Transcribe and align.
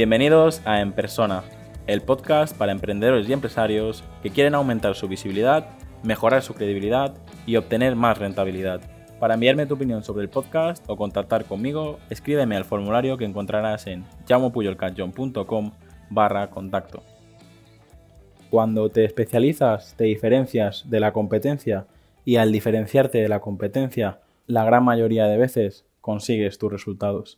Bienvenidos 0.00 0.62
a 0.64 0.80
En 0.80 0.92
Persona, 0.92 1.44
el 1.86 2.00
podcast 2.00 2.56
para 2.56 2.72
emprendedores 2.72 3.28
y 3.28 3.34
empresarios 3.34 4.02
que 4.22 4.30
quieren 4.30 4.54
aumentar 4.54 4.94
su 4.94 5.08
visibilidad, 5.08 5.66
mejorar 6.02 6.40
su 6.40 6.54
credibilidad 6.54 7.12
y 7.44 7.56
obtener 7.56 7.96
más 7.96 8.16
rentabilidad. 8.16 8.80
Para 9.18 9.34
enviarme 9.34 9.66
tu 9.66 9.74
opinión 9.74 10.02
sobre 10.02 10.22
el 10.22 10.30
podcast 10.30 10.82
o 10.88 10.96
contactar 10.96 11.44
conmigo, 11.44 11.98
escríbeme 12.08 12.56
al 12.56 12.64
formulario 12.64 13.18
que 13.18 13.26
encontrarás 13.26 13.86
en 13.88 14.06
llamopuyolcanchon.com 14.26 15.72
barra 16.08 16.48
contacto. 16.48 17.02
Cuando 18.48 18.88
te 18.88 19.04
especializas, 19.04 19.96
te 19.98 20.04
diferencias 20.04 20.88
de 20.88 21.00
la 21.00 21.12
competencia 21.12 21.84
y 22.24 22.36
al 22.36 22.52
diferenciarte 22.52 23.18
de 23.18 23.28
la 23.28 23.40
competencia, 23.40 24.20
la 24.46 24.64
gran 24.64 24.82
mayoría 24.82 25.26
de 25.26 25.36
veces 25.36 25.84
consigues 26.00 26.56
tus 26.56 26.72
resultados. 26.72 27.36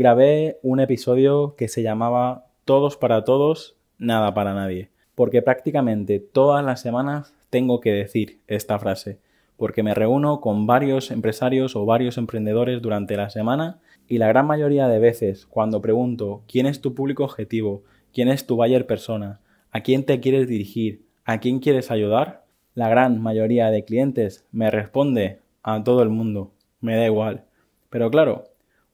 Grabé 0.00 0.60
un 0.62 0.78
episodio 0.78 1.56
que 1.56 1.66
se 1.66 1.82
llamaba 1.82 2.46
Todos 2.64 2.96
para 2.96 3.24
todos, 3.24 3.74
nada 3.98 4.32
para 4.32 4.54
nadie, 4.54 4.90
porque 5.16 5.42
prácticamente 5.42 6.20
todas 6.20 6.64
las 6.64 6.80
semanas 6.80 7.34
tengo 7.50 7.80
que 7.80 7.90
decir 7.90 8.38
esta 8.46 8.78
frase, 8.78 9.18
porque 9.56 9.82
me 9.82 9.94
reúno 9.94 10.40
con 10.40 10.68
varios 10.68 11.10
empresarios 11.10 11.74
o 11.74 11.84
varios 11.84 12.16
emprendedores 12.16 12.80
durante 12.80 13.16
la 13.16 13.28
semana 13.28 13.80
y 14.06 14.18
la 14.18 14.28
gran 14.28 14.46
mayoría 14.46 14.86
de 14.86 15.00
veces 15.00 15.46
cuando 15.46 15.82
pregunto 15.82 16.44
quién 16.46 16.66
es 16.66 16.80
tu 16.80 16.94
público 16.94 17.24
objetivo, 17.24 17.82
quién 18.14 18.28
es 18.28 18.46
tu 18.46 18.54
buyer 18.54 18.86
persona, 18.86 19.40
a 19.72 19.80
quién 19.80 20.04
te 20.04 20.20
quieres 20.20 20.46
dirigir, 20.46 21.02
a 21.24 21.40
quién 21.40 21.58
quieres 21.58 21.90
ayudar, 21.90 22.44
la 22.76 22.88
gran 22.88 23.20
mayoría 23.20 23.72
de 23.72 23.84
clientes 23.84 24.46
me 24.52 24.70
responde 24.70 25.40
a 25.64 25.82
todo 25.82 26.04
el 26.04 26.08
mundo, 26.08 26.52
me 26.80 26.94
da 26.94 27.04
igual. 27.04 27.46
Pero 27.90 28.12
claro, 28.12 28.44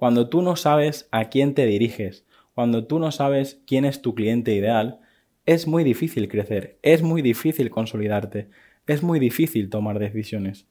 cuando 0.04 0.28
tú 0.28 0.42
no 0.42 0.54
sabes 0.54 1.08
a 1.12 1.30
quién 1.30 1.54
te 1.54 1.64
diriges, 1.64 2.26
cuando 2.54 2.86
tú 2.86 2.98
no 2.98 3.10
sabes 3.10 3.62
quién 3.66 3.86
es 3.86 4.02
tu 4.02 4.14
cliente 4.14 4.52
ideal, 4.52 5.00
es 5.46 5.66
muy 5.66 5.82
difícil 5.82 6.28
crecer, 6.28 6.78
es 6.82 7.02
muy 7.02 7.22
difícil 7.22 7.70
consolidarte, 7.70 8.50
es 8.86 9.02
muy 9.02 9.18
difícil 9.18 9.70
tomar 9.70 9.98
decisiones. 9.98 10.66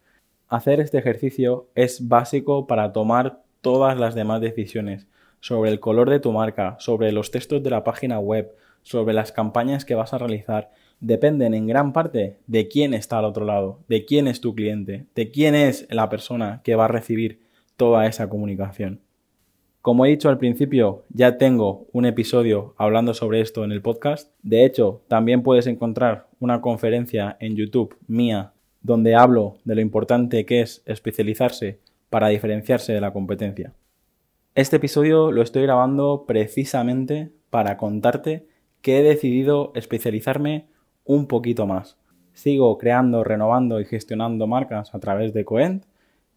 Hacer 0.50 0.80
este 0.80 1.00
ejercicio 1.00 1.68
es 1.74 2.08
básico 2.08 2.68
para 2.68 2.94
tomar 2.94 3.42
todas 3.62 4.00
las 4.00 4.14
demás 4.14 4.40
decisiones 4.40 5.08
sobre 5.40 5.72
el 5.72 5.80
color 5.80 6.12
de 6.12 6.20
tu 6.20 6.32
marca, 6.32 6.76
sobre 6.78 7.12
los 7.12 7.32
textos 7.32 7.64
de 7.64 7.72
la 7.72 7.84
página 7.84 8.20
web, 8.20 8.56
sobre 8.84 9.16
las 9.16 9.32
campañas 9.32 9.84
que 9.84 9.96
vas 9.96 10.14
a 10.14 10.20
realizar, 10.20 10.70
dependen 11.00 11.56
en 11.56 11.66
gran 11.66 11.92
parte 11.92 12.38
de 12.46 12.68
quién 12.68 12.94
está 12.94 13.18
al 13.18 13.26
otro 13.26 13.46
lado, 13.46 13.80
de 13.88 14.06
quién 14.06 14.28
es 14.28 14.42
tu 14.42 14.54
cliente, 14.54 15.08
de 15.16 15.32
quién 15.32 15.56
es 15.56 15.88
la 15.90 16.08
persona 16.08 16.62
que 16.64 16.76
va 16.76 16.86
a 16.86 16.90
recibir 16.90 17.42
toda 17.78 18.06
esa 18.06 18.30
comunicación. 18.30 19.03
Como 19.84 20.06
he 20.06 20.10
dicho 20.12 20.30
al 20.30 20.38
principio, 20.38 21.04
ya 21.10 21.38
tengo 21.38 21.88
un 21.92 22.06
episodio 22.06 22.74
hablando 22.78 23.14
sobre 23.14 23.42
esto 23.42 23.66
en 23.66 23.74
el 23.74 23.82
podcast. 23.82 24.32
De 24.42 24.64
hecho, 24.64 25.02
también 25.10 25.44
puedes 25.44 25.68
encontrar 25.68 26.30
una 26.40 26.62
conferencia 26.62 27.36
en 27.42 27.58
YouTube 27.58 27.98
mía 28.08 28.54
donde 28.82 29.16
hablo 29.16 29.58
de 29.66 29.76
lo 29.76 29.82
importante 29.82 30.46
que 30.46 30.62
es 30.62 30.84
especializarse 30.86 31.82
para 32.10 32.30
diferenciarse 32.30 32.94
de 32.94 33.02
la 33.02 33.12
competencia. 33.12 33.74
Este 34.56 34.78
episodio 34.78 35.34
lo 35.34 35.42
estoy 35.42 35.64
grabando 35.64 36.24
precisamente 36.26 37.34
para 37.50 37.76
contarte 37.76 38.48
que 38.82 39.00
he 39.00 39.04
decidido 39.04 39.74
especializarme 39.76 40.68
un 41.04 41.28
poquito 41.28 41.68
más. 41.68 41.98
Sigo 42.32 42.78
creando, 42.78 43.26
renovando 43.26 43.82
y 43.82 43.86
gestionando 43.86 44.48
marcas 44.48 44.96
a 44.96 45.00
través 45.02 45.34
de 45.34 45.44
Coent 45.44 45.84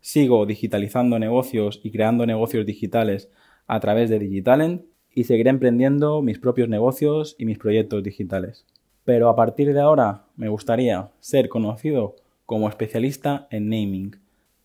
Sigo 0.06 0.46
digitalizando 0.46 1.18
negocios 1.18 1.80
y 1.82 1.90
creando 1.90 2.26
negocios 2.26 2.64
digitales 2.64 3.28
a 3.66 3.80
través 3.80 4.08
de 4.08 4.20
Digitalent 4.20 4.84
y 5.12 5.24
seguiré 5.24 5.50
emprendiendo 5.50 6.22
mis 6.22 6.38
propios 6.38 6.68
negocios 6.68 7.34
y 7.40 7.44
mis 7.44 7.58
proyectos 7.58 8.04
digitales. 8.04 8.66
Pero 9.02 9.28
a 9.28 9.34
partir 9.34 9.74
de 9.74 9.80
ahora 9.80 10.26
me 10.36 10.48
gustaría 10.48 11.10
ser 11.18 11.48
conocido 11.48 12.14
como 12.44 12.68
especialista 12.68 13.48
en 13.50 13.68
naming. 13.68 14.14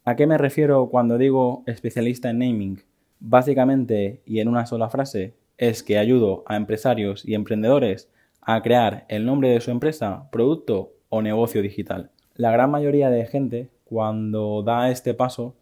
¿A 0.05 0.15
qué 0.15 0.27
me 0.27 0.37
refiero 0.37 0.89
cuando 0.91 1.17
digo 1.17 1.63
especialista 1.65 2.29
en 2.29 2.37
naming? 2.37 2.83
Básicamente 3.19 4.21
y 4.27 4.41
en 4.41 4.47
una 4.47 4.67
sola 4.67 4.91
frase 4.91 5.33
es 5.57 5.81
que 5.81 5.97
ayudo 5.97 6.43
a 6.45 6.55
empresarios 6.55 7.27
y 7.27 7.33
emprendedores 7.33 8.11
a 8.41 8.61
crear 8.61 9.05
el 9.09 9.25
nombre 9.25 9.49
de 9.49 9.61
su 9.61 9.71
empresa, 9.71 10.29
producto 10.31 10.93
o 11.09 11.23
negocio 11.23 11.63
digital. 11.63 12.11
La 12.35 12.51
gran 12.51 12.69
mayoría 12.69 13.09
de 13.09 13.25
gente 13.25 13.69
cuando 13.91 14.63
da 14.63 14.89
este 14.89 15.13
paso 15.13 15.53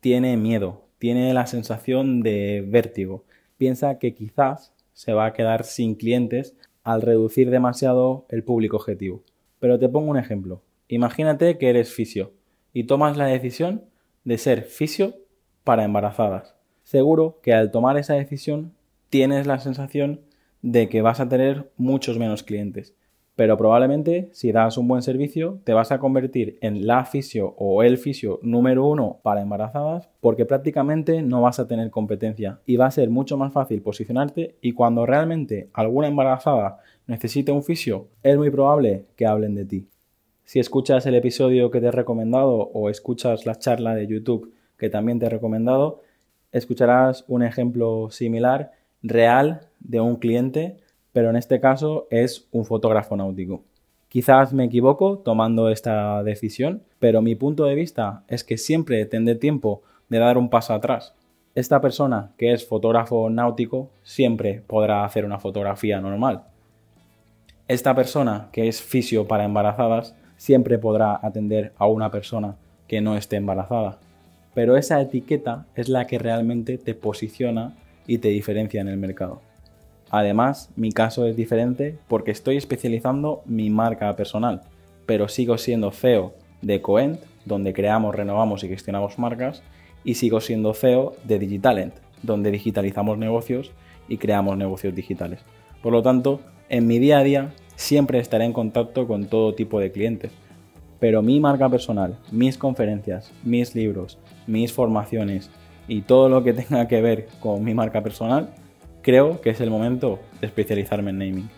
tiene 0.00 0.36
miedo, 0.36 0.82
tiene 0.98 1.32
la 1.32 1.46
sensación 1.46 2.20
de 2.20 2.62
vértigo. 2.68 3.24
Piensa 3.56 3.98
que 3.98 4.14
quizás 4.14 4.74
se 4.92 5.14
va 5.14 5.24
a 5.24 5.32
quedar 5.32 5.64
sin 5.64 5.94
clientes 5.94 6.54
al 6.82 7.00
reducir 7.00 7.48
demasiado 7.48 8.26
el 8.28 8.44
público 8.44 8.76
objetivo. 8.76 9.22
Pero 9.60 9.78
te 9.78 9.88
pongo 9.88 10.10
un 10.10 10.18
ejemplo. 10.18 10.60
Imagínate 10.88 11.56
que 11.56 11.70
eres 11.70 11.90
fisio 11.90 12.34
y 12.74 12.84
tomas 12.84 13.16
la 13.16 13.28
decisión 13.28 13.86
de 14.24 14.36
ser 14.36 14.64
fisio 14.64 15.14
para 15.64 15.84
embarazadas. 15.84 16.56
Seguro 16.82 17.40
que 17.42 17.54
al 17.54 17.70
tomar 17.70 17.96
esa 17.96 18.12
decisión 18.12 18.74
tienes 19.08 19.46
la 19.46 19.58
sensación 19.58 20.20
de 20.60 20.90
que 20.90 21.00
vas 21.00 21.18
a 21.18 21.30
tener 21.30 21.72
muchos 21.78 22.18
menos 22.18 22.42
clientes 22.42 22.94
pero 23.36 23.56
probablemente 23.56 24.28
si 24.32 24.52
das 24.52 24.78
un 24.78 24.86
buen 24.86 25.02
servicio 25.02 25.58
te 25.64 25.72
vas 25.72 25.90
a 25.90 25.98
convertir 25.98 26.58
en 26.60 26.86
la 26.86 27.04
fisio 27.04 27.54
o 27.58 27.82
el 27.82 27.98
fisio 27.98 28.38
número 28.42 28.86
uno 28.86 29.18
para 29.22 29.42
embarazadas 29.42 30.08
porque 30.20 30.44
prácticamente 30.44 31.22
no 31.22 31.42
vas 31.42 31.58
a 31.58 31.66
tener 31.66 31.90
competencia 31.90 32.60
y 32.66 32.76
va 32.76 32.86
a 32.86 32.90
ser 32.90 33.10
mucho 33.10 33.36
más 33.36 33.52
fácil 33.52 33.82
posicionarte 33.82 34.54
y 34.60 34.72
cuando 34.72 35.06
realmente 35.06 35.68
alguna 35.72 36.08
embarazada 36.08 36.78
necesite 37.06 37.52
un 37.52 37.62
fisio 37.62 38.06
es 38.22 38.36
muy 38.36 38.50
probable 38.50 39.04
que 39.16 39.26
hablen 39.26 39.54
de 39.54 39.64
ti. 39.64 39.86
Si 40.44 40.60
escuchas 40.60 41.06
el 41.06 41.14
episodio 41.14 41.70
que 41.70 41.80
te 41.80 41.86
he 41.86 41.90
recomendado 41.90 42.70
o 42.72 42.90
escuchas 42.90 43.46
la 43.46 43.56
charla 43.56 43.94
de 43.94 44.06
YouTube 44.06 44.52
que 44.78 44.90
también 44.90 45.18
te 45.18 45.26
he 45.26 45.30
recomendado, 45.30 46.02
escucharás 46.52 47.24
un 47.28 47.42
ejemplo 47.42 48.10
similar 48.10 48.72
real 49.02 49.68
de 49.80 50.00
un 50.00 50.16
cliente 50.16 50.76
pero 51.14 51.30
en 51.30 51.36
este 51.36 51.60
caso 51.60 52.08
es 52.10 52.48
un 52.50 52.66
fotógrafo 52.66 53.16
náutico. 53.16 53.62
Quizás 54.08 54.52
me 54.52 54.64
equivoco 54.64 55.18
tomando 55.18 55.70
esta 55.70 56.22
decisión, 56.24 56.82
pero 56.98 57.22
mi 57.22 57.36
punto 57.36 57.64
de 57.64 57.76
vista 57.76 58.24
es 58.28 58.42
que 58.42 58.58
siempre 58.58 59.06
tendré 59.06 59.36
tiempo 59.36 59.82
de 60.08 60.18
dar 60.18 60.36
un 60.36 60.50
paso 60.50 60.74
atrás. 60.74 61.14
Esta 61.54 61.80
persona 61.80 62.32
que 62.36 62.52
es 62.52 62.66
fotógrafo 62.66 63.30
náutico 63.30 63.90
siempre 64.02 64.62
podrá 64.66 65.04
hacer 65.04 65.24
una 65.24 65.38
fotografía 65.38 66.00
normal. 66.00 66.42
Esta 67.68 67.94
persona 67.94 68.48
que 68.50 68.66
es 68.66 68.82
fisio 68.82 69.28
para 69.28 69.44
embarazadas 69.44 70.16
siempre 70.36 70.78
podrá 70.78 71.20
atender 71.22 71.72
a 71.78 71.86
una 71.86 72.10
persona 72.10 72.56
que 72.88 73.00
no 73.00 73.16
esté 73.16 73.36
embarazada. 73.36 73.98
Pero 74.52 74.76
esa 74.76 75.00
etiqueta 75.00 75.66
es 75.76 75.88
la 75.88 76.08
que 76.08 76.18
realmente 76.18 76.76
te 76.76 76.94
posiciona 76.94 77.76
y 78.04 78.18
te 78.18 78.28
diferencia 78.28 78.80
en 78.80 78.88
el 78.88 78.96
mercado. 78.96 79.53
Además, 80.10 80.70
mi 80.76 80.92
caso 80.92 81.26
es 81.26 81.36
diferente 81.36 81.98
porque 82.08 82.30
estoy 82.30 82.56
especializando 82.56 83.42
mi 83.46 83.70
marca 83.70 84.14
personal, 84.16 84.62
pero 85.06 85.28
sigo 85.28 85.58
siendo 85.58 85.90
CEO 85.90 86.34
de 86.62 86.80
Coent, 86.80 87.20
donde 87.44 87.72
creamos, 87.72 88.14
renovamos 88.14 88.64
y 88.64 88.68
gestionamos 88.68 89.18
marcas, 89.18 89.62
y 90.04 90.14
sigo 90.14 90.40
siendo 90.40 90.74
CEO 90.74 91.14
de 91.24 91.38
Digitalent, 91.38 91.94
donde 92.22 92.50
digitalizamos 92.50 93.18
negocios 93.18 93.72
y 94.08 94.18
creamos 94.18 94.56
negocios 94.56 94.94
digitales. 94.94 95.40
Por 95.82 95.92
lo 95.92 96.02
tanto, 96.02 96.40
en 96.68 96.86
mi 96.86 96.98
día 96.98 97.18
a 97.18 97.24
día 97.24 97.52
siempre 97.76 98.18
estaré 98.18 98.44
en 98.44 98.52
contacto 98.52 99.06
con 99.06 99.26
todo 99.26 99.54
tipo 99.54 99.80
de 99.80 99.90
clientes, 99.90 100.32
pero 101.00 101.22
mi 101.22 101.40
marca 101.40 101.68
personal, 101.68 102.18
mis 102.30 102.56
conferencias, 102.56 103.32
mis 103.42 103.74
libros, 103.74 104.18
mis 104.46 104.72
formaciones 104.72 105.50
y 105.88 106.02
todo 106.02 106.28
lo 106.28 106.42
que 106.42 106.52
tenga 106.54 106.88
que 106.88 107.02
ver 107.02 107.28
con 107.40 107.62
mi 107.62 107.74
marca 107.74 108.02
personal 108.02 108.50
creo 109.04 109.40
que 109.40 109.50
es 109.50 109.60
el 109.60 109.70
momento 109.70 110.18
de 110.40 110.46
especializarme 110.48 111.10
en 111.10 111.18
naming. 111.18 111.50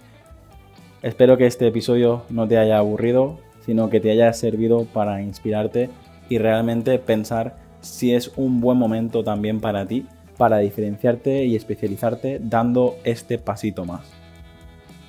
Espero 1.03 1.39
que 1.39 1.47
este 1.47 1.67
episodio 1.67 2.25
no 2.29 2.47
te 2.47 2.59
haya 2.59 2.79
aburrido, 2.79 3.39
sino 3.65 3.89
que 3.89 4.01
te 4.01 4.11
haya 4.11 4.33
servido 4.33 4.85
para 4.85 5.23
inspirarte 5.23 5.89
y 6.29 6.39
realmente 6.39 6.99
pensar 6.99 7.57
si 7.81 8.13
es 8.15 8.33
un 8.37 8.61
buen 8.61 8.77
momento 8.77 9.23
también 9.23 9.61
para 9.61 9.87
ti 9.87 10.07
para 10.37 10.59
diferenciarte 10.59 11.45
y 11.45 11.57
especializarte 11.57 12.39
dando 12.43 12.97
este 13.05 13.39
pasito 13.39 13.85
más. 13.85 14.13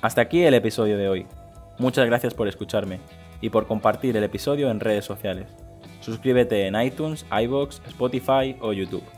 Hasta 0.00 0.22
aquí 0.22 0.42
el 0.42 0.54
episodio 0.54 0.96
de 0.96 1.08
hoy. 1.08 1.26
Muchas 1.78 2.06
gracias 2.06 2.34
por 2.34 2.48
escucharme 2.48 3.00
y 3.40 3.50
por 3.50 3.66
compartir 3.66 4.16
el 4.16 4.24
episodio 4.24 4.70
en 4.70 4.80
redes 4.80 5.04
sociales. 5.04 5.46
Suscríbete 6.00 6.66
en 6.66 6.80
iTunes, 6.80 7.26
iBox, 7.30 7.82
Spotify 7.86 8.56
o 8.60 8.72
YouTube. 8.72 9.17